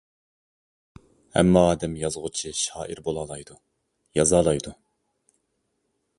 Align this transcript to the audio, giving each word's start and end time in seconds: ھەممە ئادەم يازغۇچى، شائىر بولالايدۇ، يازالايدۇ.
ھەممە 1.35 1.63
ئادەم 1.71 1.93
يازغۇچى، 2.05 2.55
شائىر 2.63 3.03
بولالايدۇ، 3.09 3.61
يازالايدۇ. 4.23 4.75